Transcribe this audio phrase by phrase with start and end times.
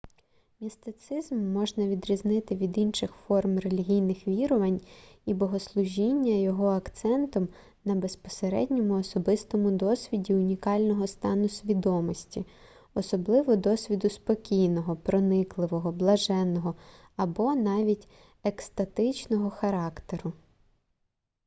[0.59, 4.81] містицизм можна відрізнити від інших форм релігійних вірувань
[5.25, 7.47] і богослужіння його акцентом
[7.85, 12.45] на безпосередньому особистому досвіді унікального стану свідомості
[12.93, 16.75] особливо досвіду спокійного проникливого блаженного
[17.15, 18.07] або навіть
[18.43, 20.33] екстатичного характеру